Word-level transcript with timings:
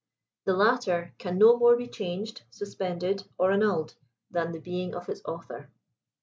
The 0.45 0.55
latter 0.55 1.13
can 1.19 1.37
no 1.37 1.57
more 1.59 1.75
be 1.77 1.87
changed, 1.87 2.41
suspended, 2.49 3.21
or 3.37 3.51
annulled, 3.51 3.93
than 4.31 4.51
the 4.51 4.57
being 4.59 4.95
of 4.95 5.07
its 5.09 5.21
Author. 5.25 5.69